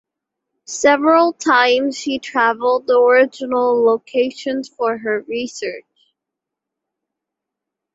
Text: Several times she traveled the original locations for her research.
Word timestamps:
Several 0.65 1.31
times 1.31 1.95
she 1.95 2.17
traveled 2.17 2.87
the 2.87 2.97
original 2.99 3.85
locations 3.85 4.67
for 4.67 4.97
her 4.97 5.19
research. 5.27 5.85